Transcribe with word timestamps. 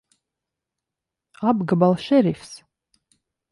Apgabala 1.51 2.01
šerifs! 2.07 2.51